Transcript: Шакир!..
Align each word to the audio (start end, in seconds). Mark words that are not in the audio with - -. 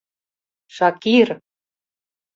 Шакир!.. 0.75 1.29